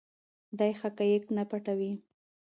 دی 0.57 0.71
حقایق 0.81 1.23
نه 1.35 1.43
پټوي. 1.49 1.93